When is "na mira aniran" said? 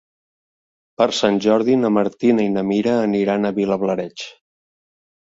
2.53-3.45